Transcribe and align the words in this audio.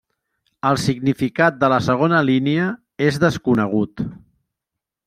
El 0.69 0.79
significat 0.83 1.59
de 1.65 1.69
la 1.75 1.79
segona 1.89 2.23
línia 2.31 2.67
és 3.11 3.21
desconegut. 3.27 4.07